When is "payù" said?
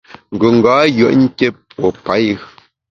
2.05-2.35